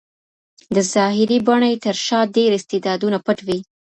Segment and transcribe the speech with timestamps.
[0.75, 3.59] د ظاهري بڼې تر شا ډېر استعدادونه پټ وي.